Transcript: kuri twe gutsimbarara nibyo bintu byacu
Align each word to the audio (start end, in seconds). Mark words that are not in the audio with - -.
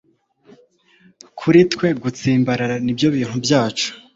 kuri 1.39 1.59
twe 1.71 1.87
gutsimbarara 2.03 2.75
nibyo 2.83 3.07
bintu 3.15 3.35
byacu 3.45 3.87